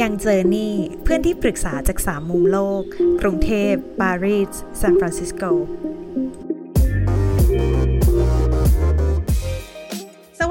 [0.00, 2.82] ยังเจอนี่เพื่อนที่ปรึกษาจากสามมุมโลก
[3.20, 5.42] กรุงเทพปารีสซานฟรานซิสโก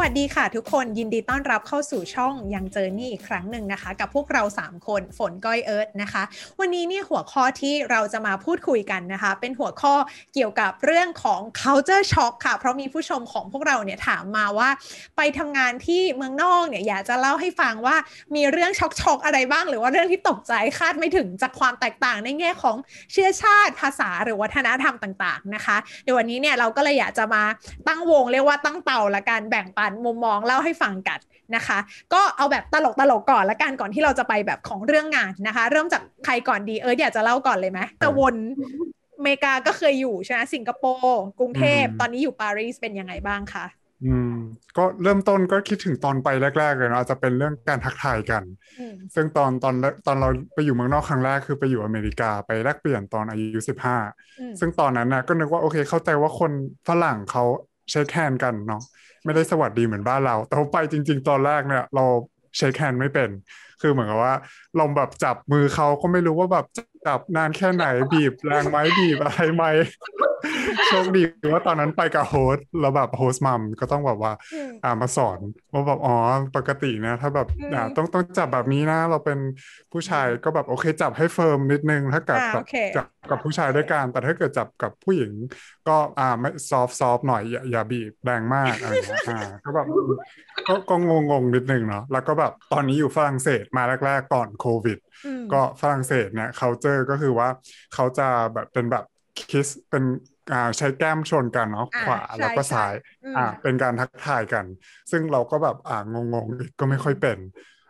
[0.08, 6.24] วัสดีค่ะทุกคนยินดีต้อนรับเข้าสู่ช่องยังเจอนี่อีกครั้งหนึ่งนะคะ กับพวกเรา 3 คนฝนก้อยเอิร์ธนะคะ
[6.60, 9.94] วันนี้เนี่ยหัวข้อที่เราจะมาพูดคุยกันนะคะ เป็นหัวข้อ
[10.34, 14.70] เกี่ยวกับเรื่องของ culture shock ค่ะ เพราะมีผู้ชมของพวกเราเนี่ยถามมาว่า
[15.18, 17.96] ไปทำงานที่เมืองนอกเนี่ยอยากจะเล่าให้ฟังว่า
[18.36, 22.78] มีเรื่องช็อกช็อกอะไรบ้าง หรือว่าเรื่องที่ตกใจคาดไม่ถึงจากความแตกต่างในแง่ของ
[23.12, 27.44] เชื้อชาติภาษาหรือวัฒนธรรมต่าง ๆนะคะเดี๋ยววันนี้เนี่ยเราก็เลยอยากจะมา
[27.88, 31.20] ตั้งวงเรียกว่าตั้งเต่าละกันแบ่งปันมุมมองเล่าให้ฟังกัน
[31.56, 31.80] นะคะ
[32.14, 38.36] ก็เอาแบบตลกตลกๆก่อนละกันก่อนที่เราจะไปแบบของเรื่องงานนะคะ เริ่มจากใครก่อนดีเอออยากจะเล่าก่อนเลยไหมแต่วน
[39.18, 43.66] อเมริกาก็เคยอยู่ใช่ไหมสิงคโปร์กรุงเทพอืมตอนนี้อยู่ปารีสเป็นยังไงบ้างคะ
[44.06, 44.36] อืม
[44.78, 46.28] ก็เริ่มต้นก็คิดถึงตอนไป
[46.60, 48.44] แรก ๆ เลยเนาะอาจจะเป็นเรื่องการทักทายกัน
[48.80, 49.76] อืมซึ่งตอนตอน
[50.08, 53.98] ตอนเราไปอยู่เมืองนอกครั้งแรกคือไปอยู่อเมริกาไปแลกเปลี่ยนตอนอายุสิบห้า
[54.40, 56.52] อืมซึ่งตอนนั้นน่ะก็นึกว่าโอเคเข้าใจว่าคน
[56.88, 57.44] ฝรั่งเขา
[57.90, 58.82] shake hand กันเนาะ
[59.24, 62.06] ไม่ได้สวัสดีเหมือนบ้านเรา แต่ไปจริง ๆ ตอนแรกเนี่ยเรา
[62.58, 63.30] shake hand ไม่เป็น
[63.82, 64.36] คือเหมือนกับว่า
[64.76, 66.66] เราแบบจับมือเขาก็ไม่รู้ว่าแบบ
[67.06, 69.64] จับนานแค่ไหนบีบแรงไหมบีบอะไรไหม
[70.88, 71.22] โชคดี
[71.54, 75.40] ว่าตอนนั้นไปกับ host แล้วแบบ host mom ก็ต้องแบบว่าอืมอ่ามาสอน
[75.74, 76.14] ว่าแบบอ๋อ
[76.56, 79.40] ปกตินะ ถ้าแบบอืมอ่าต้องต้องจับแบบนี้นะ เราเป็น
[79.92, 85.32] ผู้ชายก็แบบโอเค จับให้ firm นิดนึงถ้าเกิดอ่าแบบโอเคจับกับผู้ชายด้วยกันแต่ถ้าเกิดจับกับผู้หญิง
[85.88, 89.88] ก็อ่าไม่ soft soft หน่อยอย่าอย่าบีบแรงมากอะไรอย่างเงี้ยอ่าก็แบบ
[90.68, 96.50] ก็ก็งงงๆนิดนึงเนาะแล้วก็แบบตอนนี้อยู่ฝรั่งเศสมาแรก ๆ ก่อนโควิดอืมก็ฝรั่งเศสเนี่ย
[96.94, 97.50] culture ก็คือว่า
[97.92, 99.04] เขาจะแบบเป็นแบบ
[99.50, 100.04] คิสเป็น
[100.52, 104.66] อ่าใช้แก้มชนกันเนาะอ่าขวาใช่แล้วก็ใช่ซ้ายอืมอ่าเป็นการทักทายกัน
[105.12, 107.40] ซึ่งเราก็แบบอ่างงๆก็ไม่ค่อยเป็น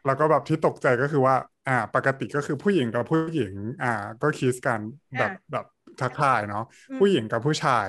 [0.05, 1.35] แล้วก็แบบที่ตกใจก็คือว่า
[1.67, 3.87] อ่าปกติก็คือผู้หญิงกับผู้หญิงอ่า
[4.21, 4.81] ก็คิสกัน
[5.17, 5.65] แบบอ่าแบบ
[6.01, 7.87] ทักทายเนาะอืมผู้หญิงกับผู้ชาย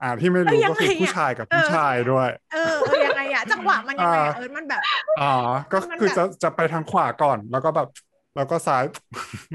[0.00, 4.82] อ่าที่ไม่เอ้รู้ยยังก็คือไงผู้อะชายกับเออผู้ชายด้วย เออเออยังไงอะจังหวะมันยังไงอะอ่าเออมันแบบ
[5.16, 5.24] อ๋อ
[5.72, 7.88] ก็มันคือแบบจะจะไปทางขวาก่อน แล้วก็แบบ
[8.36, 8.84] แล้วก็ซ้าย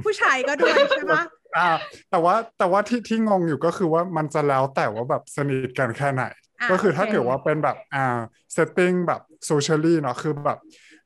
[0.06, 1.14] ผู้ชายก็ด้วยใช่ไหม
[1.58, 1.70] อ่า
[2.12, 6.24] แต่ว่าแต่ว่าที่ที่งงอยู่ก็คือว่ามันจะแล้วแต่ว่าแบบสนิทกันแค่ไหน
[6.62, 8.20] อ่าก็คือถ้าโอเคเกิดว่าเป็นแบบอ่า
[8.54, 10.58] setting แบบ socially เนาะคือแบบ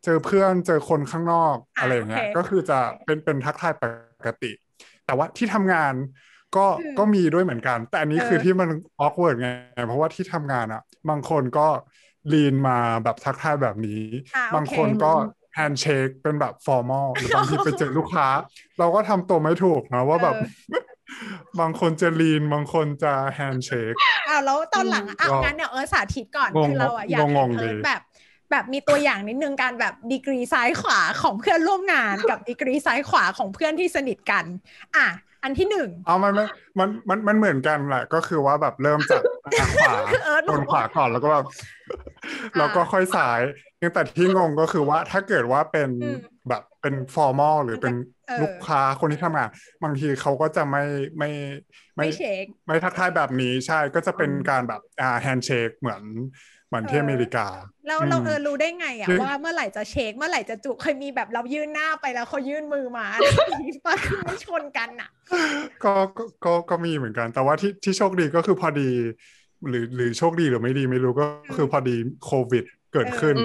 [0.03, 3.83] เจอเพื่อนเจอคนข้างนอกอ่าอะไรอย่างเงี้ยโอเคก็คือจะเป็นเป็นทักทายป
[4.27, 4.51] กติ
[5.05, 5.93] แต่ว่าที่ทำงาน
[6.55, 8.69] ก็อืมก็มีด้วยเหมือนกัน แต่อันนี้เออคือที่มัน
[8.99, 9.49] awkward ไง
[9.87, 11.67] เพราะว่าที่ทำงานอะบางคนก็
[12.33, 14.01] lean มาแบบทักทายแบบนี้
[14.35, 15.13] อ่าโอเคบางคนก็
[15.55, 18.27] handshake เป็นแบบ formal หรือบางทีไปเจอลูกค้า
[18.79, 20.35] เราก็ทำตัวไม่ถูกนะว่าแบบ
[21.59, 23.93] บางคนจะ lean บางคนจะ handshake
[24.29, 28.01] อ้าวแล้วตอนหลังอะอ้าวก็งั้นเดี๋ยวเออสาธิตก่อนงงคือเราอะงงๆอยากเห็นเออดีแบบ
[28.51, 34.45] แบบมีตัวอย่างนิดนึงการแบบดีกรีซ้ายขวาของเพื่อนร่วมงานกับดีกรีซ้ายขวาของเพื่อนที่สนิทกัน
[34.95, 35.07] อะ
[35.43, 36.47] อันที่หนึ่งเอามันมัน
[36.79, 39.93] มันมันมันเหมือนกันแหละ ก็คือว่าแบบเริ่มจากอะขวา
[40.23, 41.45] เออโดนขวาก่อนแล้วก็แบบ
[42.57, 43.41] แล้วก็ค่อยซ้าย
[43.81, 46.17] ยังแต่ที่งงก็คือว่าถ้าเกิดว่าเป็นอืม
[46.49, 47.93] แบบเป็น formal หรือเป็น
[48.27, 49.49] เออลูกค้าคนที่ทำงาน
[49.83, 50.83] บางทีเขาก็จะไม่
[51.17, 51.29] ไม่
[51.95, 56.01] ไม่ shake ไม่ทักทายแบบนี้ใช่ก็จะเป็นการแบบอ่า handshake เหมือน
[56.62, 57.47] เห มือนที่เอออเมริกา
[57.87, 65.09] แล้วเราอืมเออรู้ได้ไงอะคือว่าเมื่อไหร่จะ shake เมื่อไหร่จะจุเคยมีแบบเรายื่นหน้าไปแล้วเขายื่นมือมาอะไรอย่างงี้ปะคือมันชนกันอะ
[65.83, 68.89] ก็ก็ก็ก็มีเหมือนกัน แต่ว่าที่ที่โชคดีก็คือพอดี
[69.69, 71.25] หรือหรือโชคดีหรือไม่ดีไม่รู้ก็
[71.57, 71.95] คือพอดี
[72.25, 72.63] โควิด
[72.93, 73.35] เกิดขึ้น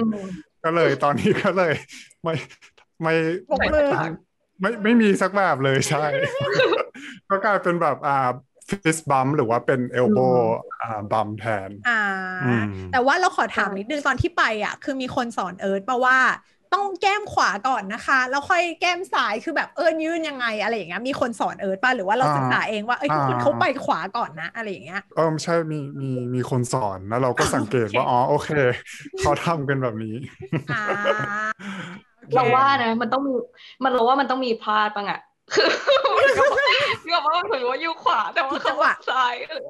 [0.63, 1.73] ก็เลยตอนนี้ก็เลย
[2.23, 2.33] ไม่
[3.01, 3.13] ไม่
[3.49, 3.89] ปรบมือ
[4.61, 6.05] ไม่ไม่มีสักแบบเลยใช่
[7.29, 8.29] ก็กลายเป็นแบบอ่า
[8.69, 10.17] ฟิสบัมหรือว่าเป็นเอลโบ
[10.81, 11.91] อ่าบัมแทน อ่า
[12.41, 16.17] อืมแต่ว่าเราขอถามนิดนึงตอนที่ไปอะ คือมีคนสอนเอิร์ธมาว่า
[16.71, 28.49] ต้องแก้มขวาก่อนนะคะ แล้วค่อยแก้มซ้ายคือแบบเอิร์ธยื่นยังไงอะไรอย่างเงี้ยมีคนสอนเอิร์ธป่ะหรือว่าเราอ่าศึกษาเองว่าเอ้ยทุกคนอ่าเขาไปขวาก่อนนะ อะไรอย่างเงี้ยเออใช่มีมีมีคนสอนแล้วเราก็สังเกตว่าอ๋อโอเค
[29.19, 30.15] เขาทำกันแบบนี้
[30.69, 31.49] อ่า
[32.21, 33.31] โอคเราว่านะ มันต้องมี
[33.83, 35.19] มันเราว่ามันต้องมีพลาดบ้างอะ
[35.53, 35.69] คือ
[37.03, 39.65] คือแบบว่าถือว่าอยู่ขวา แต่ว่าเขาว่าซ้ายหรือ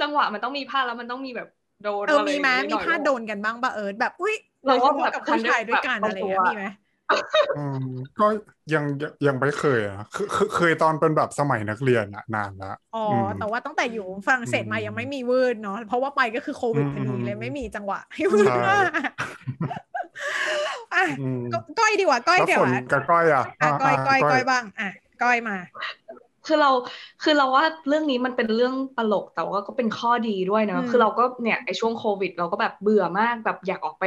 [0.00, 1.48] จังหวะมันต้องมีพลาดแล้วมันต้องมีแบบ
[1.82, 4.34] โดนเอออะไรมีไหมนิมีน่อยพลาดโดนกันบ้างป่ะเอิร์ธแบบอุ้ย
[4.66, 6.64] เราว่าโดยฉพะกับผู้ชายด้วยกันแบบอะไรอย่างเงี้ยตัวมีไหม
[7.56, 7.78] อืม
[8.20, 8.26] ก็
[8.74, 18.90] ยังยังยังไม่เคยอะเคเคเคยตอนเป็นแบบสมัยนักเรียนอะนานละอ๋ออมแต่ว่าตั้งแต่อยู่ฝรั่งเศสมาอืมยังไม่มีวืดเนาะเพราะว่าไปก็คือโควิดพอดีเลยอืมไม่มีจังหวะให้วืดใช่มาก
[20.94, 24.88] อะอืมก็ก้อยดีกว่าก้อยแล้วเดี๋ยฝวนอะกับก้อยอะอะก้อยก้อยก้อยบ้างบ้างอะ
[25.22, 25.56] ก้อยมา
[26.46, 26.70] คือเรา
[27.22, 34.04] คือเราว่าเรื่องนี้มันเป็นเรื่องตลกแต่ว่าก็เป็นข้อดีด้วยนะอืมคือเราก็เนี่ยไอช่วงโควิด เราก็แบบเบื่อมากแบบอยากออกไป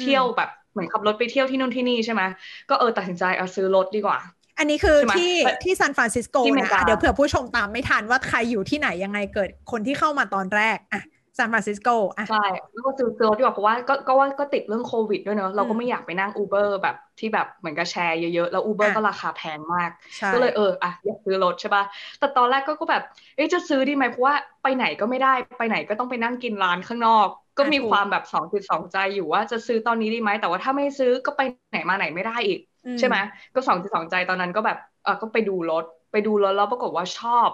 [0.00, 2.22] เที่ยวอืมแบบเหมือนขับรถไปเที่ยวที่นู่นที่นี่ใช่ไหม
[2.70, 4.18] ก็เออตัดสินใจเอาซื้อรถดีกว่า
[4.58, 11.02] อันนี้คือใช่ไหมที่แต่ที่ซานฟรานซิสโกที่อเมรินะอะเดี๋ยวเผื่อผู้ชมตามไม่ทันว่าใครอยู่ที่ไหนยังไงเกิดคนที่เข้ามาตอนแรกอะ
[11.38, 11.88] ซานฟรานซิสโก
[12.18, 12.36] อะใช่
[12.72, 21.82] แล้วก็ซื้อซื้อรถดีกว่าเพราะว่าก็ก็ว่าก็ติดเรื่องโควิดด้วยเนอะเราก็ไม่อยากไปนั่งอูเบอร์แบบที่แบบเหมือนกับแชร์เยอะๆ แล้วอูเบอร์อะก็ราคาแพงมากใช่ก็เลยเอออะอยากซื้อรถใช่ป่ะ
[22.18, 23.02] แต่ตอนแรกก็ก็แบบ
[23.34, 25.28] เอ๊ะจะซื้อดีไหมเพราะว่าไปไหนก็ไม่ได้
[25.58, 27.28] ไปไหนก็ต้องไปนั่งกินร้านข้างนอก
[27.58, 31.40] ก็มีความแบบสองจุดสองใจอยู่ว่าจะซื้อตอนนี้ดีไหมแต่ว่าถ้าไม่ซื้อก็ไป
[31.70, 33.16] ไหนมาไหนไม่ได้อีกอืใช่ไหม
[33.54, 37.50] ก็สองจุดสองใจตอนนั้นก็แบบเออก็ไปดูรถไปดูรถแล้วปรากฏว่าชอบ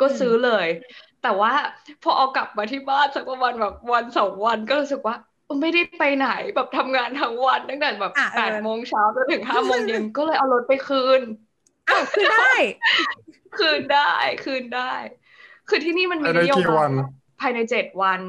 [0.00, 0.66] ก็ซื้อเลย
[1.20, 1.52] แต่ว่า
[2.02, 5.14] พอเอากลับมาที่บ้านสักประมาณแบบวันสองวันก็รู้สึกว่า
[5.44, 11.22] เออไม่ได้ไปไหนแบบทำงานทั้งวันตั้งแต่แบบอะเออแปดโมงเช้าจนถึงห้าโมงเย็นก็เลยเอารถไปคืน
[11.88, 12.52] อ้าวคือได้
[13.54, 13.98] คืนได้
[14.44, 14.80] คืนได้
[15.68, 16.92] คือที่นี่มันมีภายในนโยกี่บาวัยน
[17.40, 18.20] ภายในเจ็ดวัน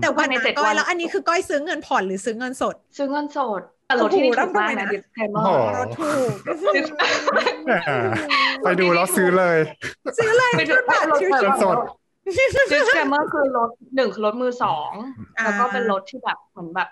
[0.00, 6.30] แต่วันภายในนะเจ็ดก้อวัยนแล้วอันนี้คือก้อยซื้อเงินผ่อนหรือซื้อเงินสด ซื้อเงินสดแต่รถที่นี่โอ้โหถูกมากแล้วทำไมนะนะ disclaimer โอ้โหรถถูก
[7.66, 7.72] แหม
[8.62, 9.58] ไปดูแล้วซื้อเลย
[10.18, 11.76] ซื้อเลยไปดูบัตรรถชิวเงินสด
[12.72, 14.90] disclaimer คือรถหนึ่งคือรถมือสอง
[15.38, 16.88] อ่าแล้วก็เป็นรถที่แบบเหมือนแบบ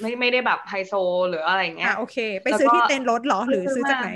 [0.00, 0.92] ไม่ไม่ได้แบบไฮโซ
[1.28, 4.10] หรืออะไรๆเงี้อะยโอเค ไปซื้อแล้วก็ที่เต็นท์รถเหรอหรือซื้ซื้ออมาจากไหน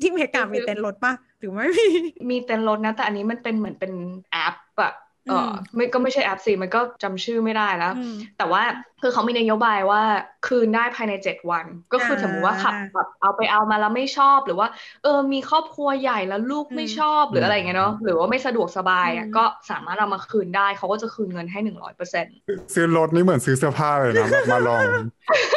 [0.00, 1.86] ที่อเมริกามีเต็นท์รถป่ะหรือไม่มี
[2.30, 3.92] มีเต็นท์รถนะแต่อันนี้มันเป็นเหมือนเป็น
[4.32, 4.92] แอปอะ
[5.28, 8.62] เอออมไม่ก็ไม่ใช่แอปสิมันก็จำชื่อไม่ได้แล้วอืมแต่ว่า
[9.00, 10.00] คือเขามีนโยบายว่า
[10.42, 14.68] คืนได้ภายในเจ็ดวัน ก็คืออ่าสมมติว่าขับแบบเอาไปเอามาแล้วไม่ชอบหรือว่า
[15.02, 22.36] เออมีครอบครัวใหญ่แล้วลูกอืมไม่ชอบหรืออะไรเงี้ยเนาะหรือว่าไม่สะดวกสบายอะอืมก็สามารถเอามาคืนได้เขาก็จะคืนเงินให้หนึ่งร้อยเปอร์เซ็นต์
[22.74, 24.86] ซื้อรถนี่เหมือนซื้อเสื้อผ้าเลยนะแบบมาลอง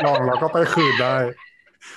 [0.04, 1.16] ลองแล้วก็ไปคืนได้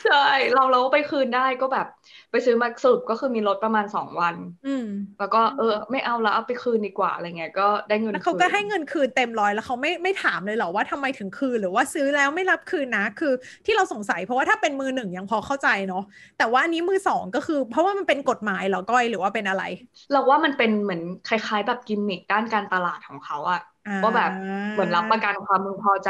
[0.03, 0.17] ใช่
[0.53, 1.87] เราเราก็ไปคืนได้ก็แบบ
[2.34, 4.84] ไปซื้อมาสรุปก็คือมีรถประมาณสองวัน อืม
[5.19, 13.32] แล้วก็เออ ไม่เอาแล้วเอาไปคืนดีกว่าอะไรเงี้ยก็ได้เงินแล้วเขาคืนก็ให้เงินคืนเต็มร้อยแล้วเขาไม่ไม่ถามเลยเหรอว่าทำไมถึงคืนหรือว่าซื้อแล้วไม่รับคืนนะคือ
[13.64, 16.00] ที่เราสงสัย เพราะว่าถ้าเป็นมือหนึ่งยังพอเข้าใจเนาะ
[16.36, 19.62] แต่ว่าอันนี้มือสองก็คือ เพราะว่ามันเป็นกฎหมายเหรอก้อยหรือว่าเป็นอะไร
[20.10, 24.31] เราว่ามันเป็นเหมือนคล้าย ๆ แบบกิมมิคด้านการตลาดของเขาอะ อ่า ว่าแบบ
[24.72, 26.08] เหมือนรับประกันความมึงพอใจ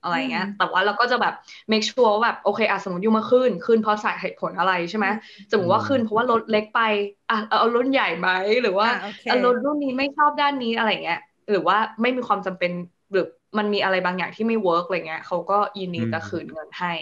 [0.00, 1.32] อะไรเงี้ยอืมแต่ว่าเราก็จะแบบ
[1.70, 5.06] make sure ว่าแบบโอเคอะสมมติ you มาขึ้น ขึ้นเพราะสาเหตุผลอะไรใช่ไหม
[5.50, 6.78] สมมติว่าขึ้นเพราะว่ารถเล็กไป
[7.28, 8.28] อะเอาเอารุ่นใหญ่ไหม
[8.62, 11.18] หรือว่าอ่าโอเค เอารถรุ่นนี้ไม่ชอบด้านนี้อะไรเงี้ย
[11.50, 12.72] หรือว่าไม่มีความจำเป็น
[13.12, 13.24] หรือ
[13.58, 16.92] มันมีอะไรบางอย่างที่ไม่ work อะไรเงี้ยเขาก็ยินดีจะอืมคืนเงินให้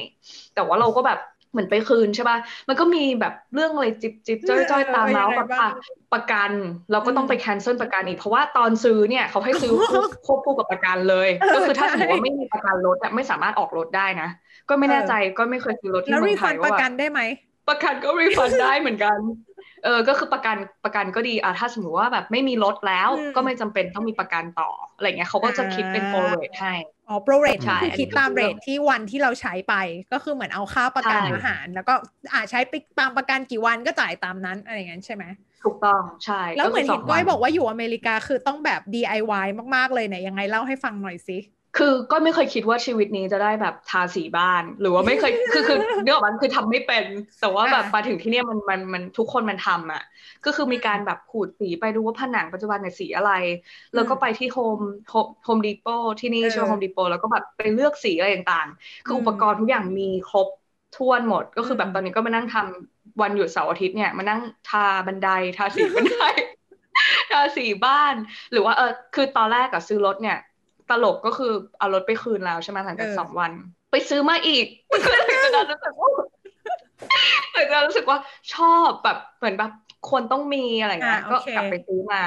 [0.54, 1.18] แต่ว่าเราก็แบบ
[1.50, 5.72] เหมือนไปคืนใช่ป่ะ มันก็มีแบบเรื่องอะไรจิบจิบจ้อยจ้อยๆตามมาเออว่ายังไงแบบบ้างอะ
[6.12, 6.50] ประกัน
[6.92, 14.28] เราก็ต้องไป cancel ประกันอีก เพราะว่าตอนซื้อเนี่ยเขาให้ซื้อควบควบคู่กับประกันเลยเออก็คือถ้าสมมติใช่ว่าไม่มีประกันรถอะไม่สามารถออกรถได้นะ
[14.68, 17.20] ก็ไม่แน่ใจก็ไม่เคยซื้อรถที่แล้วเมืรีองไทฟันยปว่าระแบบกันได้ไหม
[17.68, 26.74] ประกันก็รีฟันได้เหมือนกันเออก็คือประกันประกันก็ดีอะถ้าสมมติว่าแบบไม่มีรถแล้วอืมก็ไม่จำเป็นต้องมีประกันต่ออะไรเงี้ยเขาก็จะคิดเป็นอ่าโปรเรทให้
[27.08, 29.74] อ๋อโปรเรทใช่คือคิดตามเรทที่วันที่เราใช้ไป
[30.12, 31.94] ก็คือเหมือนเอาค่าประกันใช่อาหาร แล้วก็
[32.32, 35.24] อ่าใช้ไปตามประกันกี่วันก็จ่ายตามนั้นอะไรอย่างนั้นใช่ไหม
[35.62, 39.46] ถูกต้องใช่แล้วเหมือนคืเห็นก้อยสงบวัอกว่าอยู่อเมริกาคือต้องแบบ DIY
[39.76, 41.38] มากๆเลยเนี่ยยังไงเล่าให้ฟังหน่อยสิ
[41.74, 47.04] คือก็ไม่เคยคิดว่าชีวิตนี้จะได้แบบทาสีบ้าน หรือว่าไม่เคยคือคือเรื่องมันคือทำไม่เป็น
[47.40, 50.02] แต่ว่าแบบอะมาถึงที่เนี่ยมันมันมันทุกคนมันทำอะ
[50.44, 53.30] ก็คือมีการแบบขูดสีไปดูว่าผนังปัจจุบันเนี่ยสีอะไร
[53.94, 55.84] แล้วก็ไปที่ Home Home Home Depot
[56.20, 60.48] ที่นี่เออใช่ไหม Home Depot แล้วก็แบบไปเลือกสีอะไรต่างๆ คืออุปกรณ์ทุกอย่างมีครบ
[60.92, 65.26] ถ้วนหมด ก็คือแบอืบมตอนนี้ก็มานั่งทำวันหยุดเสาร์อาทิตย์เนี่ยมานั่งทาบันได
[65.56, 66.16] ทาสีบันได
[67.30, 68.14] ทาสีบ้าน
[68.52, 70.36] หรือว่าเออคือตอนแรกอะซื้อรถเนี่ย
[70.90, 73.50] ตลกก็คือเอารถไปคืนแล้วใช่ไหมหลังจากเออสองวัน
[73.90, 76.10] ไปซื้อมาอีกหลังจากนั้นรู้สึกว่า
[77.52, 78.18] หลังจากนั้นรู้สึกว่า
[78.54, 79.72] ชอบแบบเหมือนแบบ
[80.08, 82.22] ควรต้องมีอะไรเงี้ยอ่าก็โอเคกลับไปซื้อมา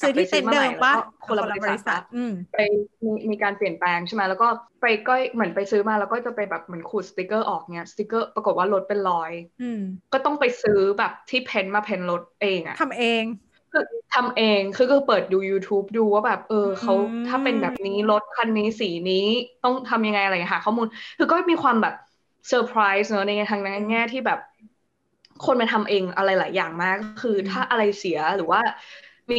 [0.00, 0.94] ซื้อที่เต็นท์เดิมปะ
[1.26, 2.58] คนละบริษัทอืมไป
[3.04, 4.48] มีมีการเปลี่ยนแปลงใช่ไหมแล้วก็
[4.80, 9.80] ไปก็เหมือนไปซื้อมาแล้วก็จะไปแบบเหมือนขูดสติกเกอร์ออกเนี่ยสติกเกอร์ปรากฏว่ารถเป็นรอยอืม
[10.12, 13.51] ก็ต้องไปซื้อแบบที่ paint มา paint รถเองอะทำเองคือ
[14.10, 19.14] ทำเองคือก็เปิดดู YouTube ดูว่าแบบ เออเขาอืมถ้าเป็นแบบนี้รถคันนี้สีนี้
[19.62, 20.86] ต้องทำยังไงอะไรอย่างเงี้ยหาข้อมูล
[21.18, 21.94] คือก็มีความแบบ
[22.48, 24.38] เซอร์ไพรส์เนอะในทางนั้นแง่ที่แบบ
[25.40, 28.60] คนมาทำเองอะไรหลายอย่างมากก็คือถ้าอะไรเสียหรือว่า
[29.32, 29.36] มี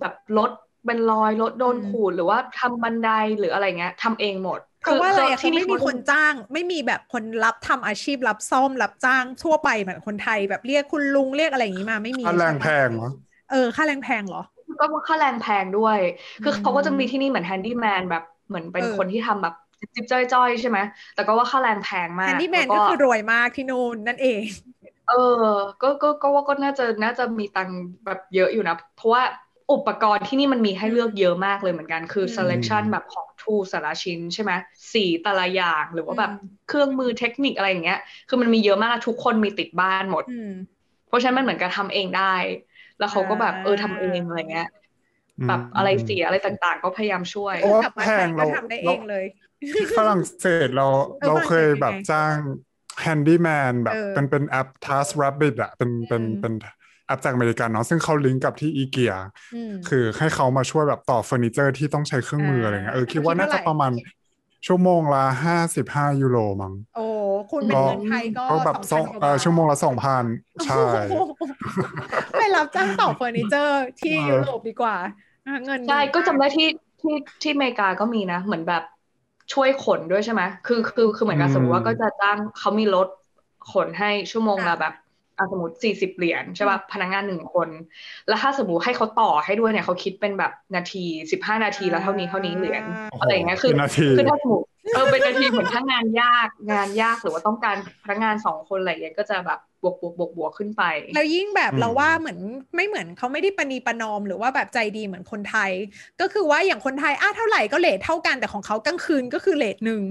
[0.00, 0.50] แบบรถ
[0.86, 3.06] เป็นรอยรถโดนขูดหรือว่าทำบันได
[3.38, 13.08] หรืออะไรเงี้ยทำเองหมดเพราะว่าอะไรอะที่เขานี่ไม่มีคนจ้าง ไม่มีแบบคนรับทำอาชีพรับซ่อมรับจ้างทั่วไปเหมือนคนไทยแบบเรียกคุณลุงเรียกอะไรอย่างนี้มาไม่มีค่าแรงใช่ปะแพงเหรอ
[13.50, 14.42] เออค่าแรงแพงเหรอ
[14.80, 15.98] ก็ค่าแรงแพงด้วย
[16.42, 20.78] คืออืมเขาก็จะมีที่นี่เหมือน handyman แบบเหมือนเป็นเออคนที่ทำแบบจิ๊บๆจ๊อยๆ ใช่ไหม
[21.14, 24.42] แต่ก็ว่าค่าแรงแพงมากแฮนดี้แมนล้วก็คือรวยมากที่นู่นนั่นเอง
[25.06, 25.14] เออ
[25.80, 29.22] ก็ก็ก็ว่าก็น่าจะน่าจะมีตังค์แบบเยอะอยู่นะ เพราะว่า
[29.72, 34.52] อุปกรณ์ที่นี่มันมีให้เลือกเยอะมากเลยเหมือนกัน คืออืม selection แบบของทูสารชิ้นใช่ไหม
[34.92, 36.34] สีแต่ละอย่างหรือว่าแบบอืม
[36.66, 37.98] เครื่องมือเทคนิคอะไรอย่างเงี้ย
[38.28, 40.50] คือมันมีเยอะมากทุกคนมีติดบ้านหมดอืม
[41.06, 42.34] เพราะฉะนั้นมันเหมือนกับทำเองได้
[43.04, 44.66] แล้วเขาก็แบบอ่าเออทำเองอะไรเงี้ย
[45.46, 49.24] แบบอะไรเสียอะไรต่างๆ ก็พยายามช่วยเพราะว่ากลับมาแพไทงยก็เราทำได้เองเลย
[49.70, 52.36] ที่ฝรั่งเศสเราเออเราเคยฝรั่งเศสแบบเป็นไงจ้าง
[53.04, 56.52] handyman แบบเออเป็นเป็นแอป Task Rabbit อะเป็นเป็นอืมเป็น
[57.06, 59.12] แอปจากอเมริกันเนาะซึ่งเขาลิงก์กับที่อีเกีย
[59.52, 63.92] อืมคือให้เขามาช่วยแบบต่อเฟอร์นิเจอร์ที่ต้องใช้เครื่องมืออะไรเงี้ยเออคิดว่าน่าจะประมาณ
[64.66, 67.06] ชั่วโมงละห้าสิบห้ายูโรมั้งโอ้
[67.52, 70.24] คูณเป็นก็เงินไทยก็ก็แบบสอง2,000กว่าเออบาทชั่วโมงละสองพัน
[70.66, 71.42] ใช่โอ้โห
[72.38, 74.96] ไปรับจ้างต่อเฟอร์นิเจอร์ที่เออยุโรปดีกว่า
[75.46, 76.68] อะเงินใช่ดีก็จำมาได้ที่
[77.00, 78.82] ที่ที่อเมริกาก็มีนะ เหมือนแบบ
[79.52, 83.08] ช่วยขนด้วยใช่ไหมคือคือคือเหมือนกับอืมสมมติว่าก็จะจ้างเขามีรถ
[83.72, 85.03] ขนให้ชั่วโมงละแบบอะ
[85.52, 87.68] สมมติสี่สิบเหรียญใช่ป่ะพนักงานหนึ่งคน
[88.28, 100.82] แล้วถ้าสมมติให้เขาต่อให้ด้วยเนี่ยเขาคิดเป็นแบบนาทีสิบห้านาทีแล้วเท่านี้เท่านี้เหรียญโอ้โหอะไรอย่างเงี้ยคือเป็นนาทีคือถ้าสมมติเออเป็นนาทีเหมือนถ้างานยากงานยากหรือว่าต้องการพนักงานสองคนอะไรอย่างเงี้ยก็จะแบบบวกบวกบวกบวกขึ้นไป
[101.14, 102.38] แล้วยิ่งแบบอืมเราว่าเหมือน
[102.74, 105.70] ไม่เหมือนเขาไม่ได้ประนีประนอมหรือว่าแบบใจดีเหมือนคนไทย
[106.20, 110.02] ก็คือว่าอย่างคนไทยอะเท่าไหร่ก็ rate เท่ากันแต่ของเขากลางคืนก็คือ rate หนึ่ง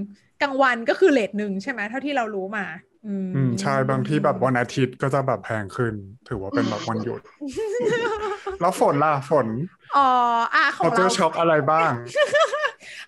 [0.42, 2.64] กลางวันก็คือ rate หนึ่งใช่ไหมเท่าที่เรารู้มา
[3.06, 5.94] อืมอืมใช่บางที่แบบวันอาทิตย์ก็จะแบบแพงขึ้น
[6.28, 7.20] ถือว่าเป็นแบบวันหยุด
[8.60, 9.46] แล้วฝนล่ะฝน
[9.96, 10.08] อ๋อ
[10.54, 11.90] อะของเขาเจเราอช็อกอะไรบ้าง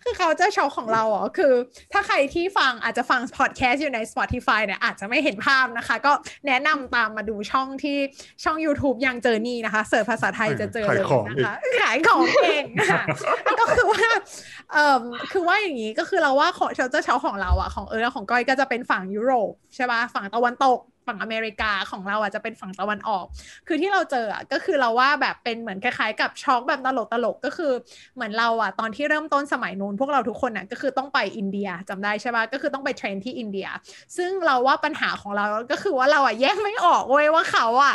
[0.03, 1.53] คือเขาจะช็อกของเราอ๋อคือ
[1.93, 6.13] ถ้าใครที่ฟังอาจจะฟังพอดแคสต์อยู่ใน Spotify เนี่ยอาจจะไม่เห็นภาพนะคะ ก็
[6.47, 7.99] แนะนำตามมาดูช่องที่
[8.45, 13.03] ช่อง YouTube ยังเจอนี่นะคะ search ภาษาไทยจะเจอเลยขายของอีนะกคะ ขายของเองค่ะ
[13.61, 14.05] ก็คือว่า
[14.73, 15.03] เอ่อ
[15.33, 23.25] คือว่าอย่างนี้ก็คือเราว่าของเชลเจอร์เชาของเราอะของเออของก้อยก็จะเป็นฝั่งยุโรปใช่ป่ะฝั่งตะวันตก ฝั่งอเมริกาของเราอะจะเป็นฝั่งตะวันออก
[23.67, 27.73] คือที่เราเจออะก็คือเราว่าแบบเป็นเหมือนคล้ายๆ กับช็อกแบบตลกตลกๆก็คือ
[28.15, 33.69] เหมือนเราอะตอนที่เริ่มต้นสมัยนู้นพวกเราทุกคนอะก็คือต้องไปอินเดียจำได้ใช่ปะก็คือต้องไป train ที่อินเดีย
[34.17, 37.95] ซึ่งเราว่าปัญหาของเราก็คือว่าเราอะแยกไม่ออกเว้ยว่าเขาอะ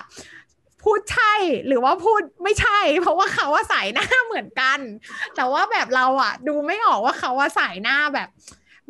[0.83, 1.33] พูดใช่
[1.67, 4.79] หรือว่าพูดไม่ใช่ เพราะว่าเขาว่าสายหน้าเหมือนกัน
[5.35, 8.29] แต่ว่าแบบเราอะ ดูไม่ออกว่าเขาว่าสายหน้าแบบ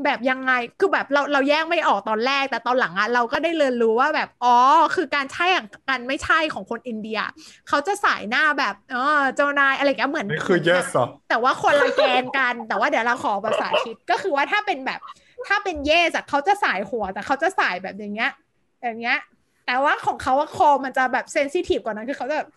[0.06, 4.56] แบบยังไงคือแบบเราเราแยกไม่ออกตอนแรกแต่ตอนหลังอะเราก็ได้เรียนรู้ว่าแบบอ๋อ
[4.96, 5.46] คือการใช่
[5.90, 7.20] กันไม่ใช่ของคนอินเดีย
[7.70, 15.00] เขาจะสายหน้าแบบเออเจ้านายอะไรอย่างเงี้ยเหมือนนี่คือ yes เหรอแต่ว่าคนละแกนกัน แต่ว่าเดี๋ยวเราขอภาษาชิดก็คือว่าถ้าเป็นแบบ
[15.48, 18.32] ถ้าเป็นเยสอะเขาจะสายหัวแต่เขาจะสายแบบอย่างเงี้ย
[18.84, 19.20] อย่างเงี้ย
[19.66, 22.50] แต่ว่าของเขาว่าคอมันจะแบบเซนซิทีฟกว่านั้นคือเขาจะแบบ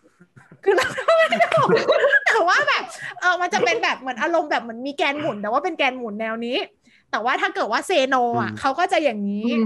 [0.64, 1.68] คือเราไม่ได้บอก
[2.26, 2.84] แต่ว่าแบบ
[3.20, 6.56] เออมันจะเป็นแบบเหมือนอารมณ์แบบเหมือนมีแกนหมุนแต่ว่าเป็นแกนหมุนแนวนี้
[7.14, 9.64] แต่ว่าถ้าเกิดว่าเซโนอะอืมเขาก็จะอย่างนี้อืมคือ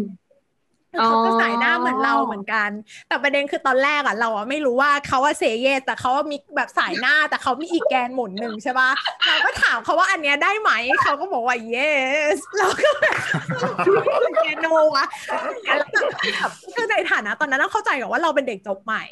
[0.92, 2.70] เขาจะสายหน้าอ๋อเหมือนเราเหมือนกัน
[3.08, 8.90] แต่ประเด็นคือตอนแรกอะเราอะไม่รู้ว่าเขาว่าเซเยสแต่เขาว่ามีแบบสายหน้าแต่เขามีอีกแกนหมุนหนึ่งใช่ปะ
[9.26, 10.70] เราก็ถามเขาว่าอันเนี้ยได้ไหม
[11.02, 13.16] เขาก็บอกว่า yes เราก็แบบ
[14.42, 14.66] แกนโน
[14.96, 15.04] วะ
[16.74, 19.04] คือในฐานะตอนนั้นเราเข้าใจก่อนว่าเราเป็นเด็กจบใหม่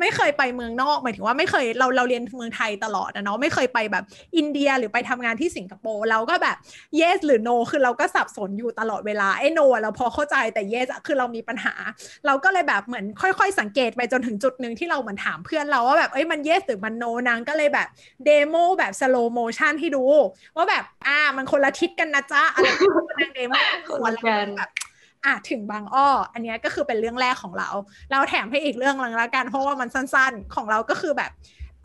[0.00, 4.04] ไม่เคยไปเมืองนอกหมายถึงว่าไม่เคยเราเราเรียนเมืองไทยตลอดนะเนาะไม่เคยไปแบบ
[4.36, 6.56] อินเดียหรือไปทำงานที่สิงคโปร์เราก็แบบ
[7.00, 11.74] yes หรือ no คือเราก็สับสนอยู่ตลอดเวลาไอ้ no อะเราพอเข้าใจแต่ yes อะคือเรามีปัญหา
[12.26, 17.88] เราก็เลยแบบเหมือนค่อย ๆ สังเกตไปจนถึงจุดหนึ่งที่เราเหมือนถามเพื่อนเราว่าแบบเอ้ยมัน yes หรือมัน no นางก็เลยแบบ
[18.26, 20.04] demo แบบ slow motion ให้ดู
[20.56, 22.66] ว่าแบบอ่ามันคนละทิศกันนะจ๊ะอะไร
[23.20, 23.52] นาง demo
[23.88, 24.70] คนละกันแบบ
[25.24, 27.68] อะถึงบางอ้อ อันนี้ก็คือเป็นเรื่องแรกของเรา
[28.10, 31.30] เราแถมให้อีกเรื่องนึงแล้วกันเพราะว่ามันสั้นๆ ของเราก็คือแบบ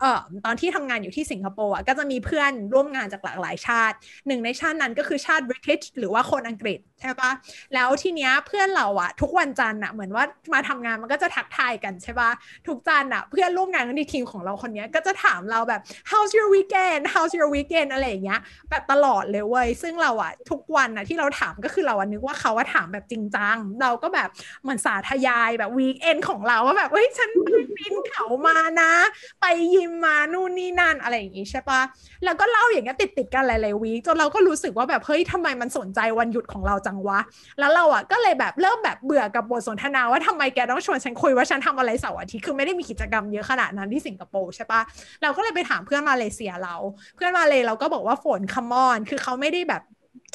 [0.00, 7.30] เอ่อตอนที่ทำงานอยู่ที่สิงคโปร์อะก็จะมีเพื่อนร่วมงานจากหลากหลายชาติ หนึ่งในชาตินั้นก็คือชาติบริ i ิชหรือว่าคนอังกฤษใช่ปะ
[7.74, 12.30] แล้วทีเนี้ยเพื่อนเราอะทุกวันจันทร์อะเหมือนว่ามาทำงานมันก็จะทักทายกันใช่ปะ
[12.66, 15.80] ทุกจันทร์อะเพื่อนร่วมงานในทีมของเราคนเนี้ยก็จะถามเราแบบ
[16.10, 18.40] how's your weekend how's your weekend อะไรอย่างเงี้ย
[18.70, 24.28] แบบตลอดเลยเว้ยซึ่งเราอะทุกวันอะที่เราถามก็คือเราอะนึกว่าเขาว่าถามแบบจริงจังเราก็แบบ
[24.62, 28.92] เหมือนสาธยายแบบ weekend ของเราว่าแบบเฮ้ยฉันไปปีนเขามานะ
[29.40, 31.80] ไปยิมมานู่นนี่นั่นอะไรอย่างงี้ใช่ปะ
[32.24, 37.18] แล้วก็เล่าอย่างเงี้ยติดติดๆกันหลายๆวีคจนเราก็รู้สึกว่าแบบเฮ้ยทำไมมันสนใจวันหยุดของเราจังวะ
[37.58, 44.80] แล้วเราอะก็เลยแบบเริ่มแบบเบื่อกับบทสนทนาว่าทำไมแกต้องชวนฉันคุยว่าฉันทำอะไรเสาร์อาทิตย์คือไม่ได้มีกิจกรรมเยอะขนาดนั้นที่สิงคโปร์ใช่ปะ
[45.22, 46.74] เราก็เลยไปถามเพื่อนมาเลเซียเรา
[47.16, 49.82] เพื่อนมาเลยเราก็บอกว่าฝน come on คือเขาไม่ได้แบบ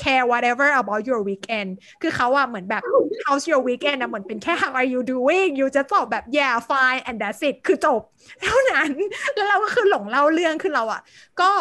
[0.04, 1.70] care whatever about your weekend
[2.02, 2.84] คือเขาอะเหมือนแบบ
[3.26, 8.02] how's your weekend อะเหมือนเป็นแค่ how are you doing อยู่จะตอบแบบ yeah fine and that's it คือจบ
[8.44, 8.92] เท่านั้น
[9.36, 11.02] แล้วเราก็คือหลงเล่าเรื่องคือเราอะ
[11.42, 11.52] ก็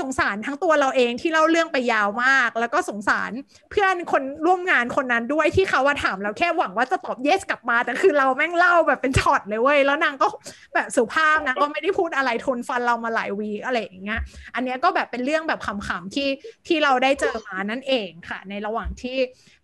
[0.00, 3.32] สงสารทั้งตัวเราเองที่เล่าเรื่องไปยาวมาก แล้วก็สงสาร
[3.70, 10.28] เพื่อนคนร่วมงานคนนั้นด้วยที่เขาว่าถามเราแค่หวังว่าจะตอบ yes กลับมา แต่คือเราแม่งเล่าแบบเป็นช็อตเลยเว้ย แล้วนางก็
[10.74, 14.20] แบบสุภาพนะก็ไม่ได้พูดอะไรทนฟังเรามาหลายวีอะไรอย่างเงี้ย
[14.54, 16.28] อันเนี้ยก็แบบเป็นเรื่องแบบขำๆที่
[16.66, 19.18] ที่เราได้เจอมานั่นเองค่ะ ในระหว่างที่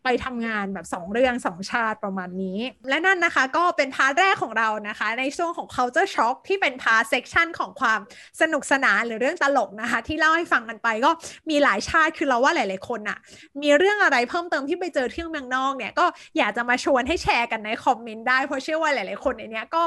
[0.05, 8.01] ไปทำงานแบบ 2 เรื่อง 2 ชาติประมาณนี้ และนั่นนะคะก็เป็น part แรกของเรานะคะ ในช่วงของ culture shock ที่เป็น part section ของความ
[8.41, 11.11] สนุกสนานหรือเรื่องตลกนะคะที่เล่าให้ฟังกันไป ก็
[11.51, 13.19] มีหลายชาติคือเราว่าหลาย ๆ คนอะ
[13.63, 16.07] มีเรื่องอะไรเพิ่มเติมที่ไปเจอที่เมืองนอกเนี่ยก็
[16.39, 19.83] อยากจะมาชวนให้แชร์กันในคอมเมนต์ได้เพราะเชื่อว่าหลาย ๆ คนในนี้ก็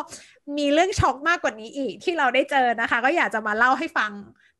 [0.58, 4.12] มีเรื่องช็อกมากกว่านี้อีกที่เราได้เจอนะคะ ก็อยากจะมาเล่าให้ฟัง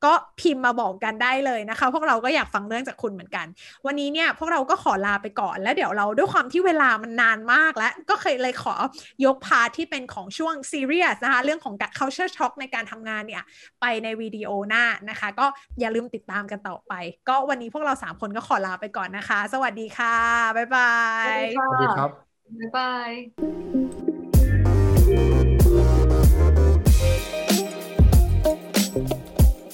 [0.04, 3.46] ก็พิมพ์มาบอกกันได้เลยนะคะ พวกเราก็อยากฟังเรื่องจากคุณเหมือนกัน
[3.86, 8.74] วันนี้เนี่ยพวกเราก็ขอลาไปก่อนแล้วเดี๋ยวเราด้วยความที่เวลามันนานมากแล้ว ก็เคยเลยขอ
[9.24, 13.42] ยกพาที่เป็นของช่วงซีเรียสนะคะ เรื่องของ culture shock ในการทำงานเนี่ย
[13.80, 15.46] ไปในวิดีโอหน้านะคะ ก็
[15.80, 16.92] อย่าลืมติดตามกันต่อไป
[17.28, 20.16] ก็วันนี้พวกเราสามคนก็ขอลาไปก่อนนะคะ สวัสดีค่ะ
[20.56, 20.94] บ๊ายบา
[21.32, 22.10] ย สวัสดีครับ
[22.58, 24.09] บ๊ายบาย